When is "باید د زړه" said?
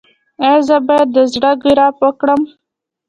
0.87-1.51